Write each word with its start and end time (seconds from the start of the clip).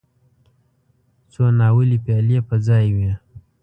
څو 1.31 1.43
ناولې 1.59 1.97
پيالې 2.05 2.39
په 2.47 2.55
ځای 2.67 2.85
وې. 2.95 3.11